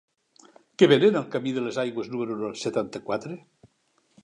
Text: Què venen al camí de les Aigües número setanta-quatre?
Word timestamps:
Què 0.81 0.87
venen 0.91 1.19
al 1.19 1.27
camí 1.35 1.53
de 1.59 1.63
les 1.67 1.77
Aigües 1.85 2.09
número 2.15 2.51
setanta-quatre? 2.65 3.39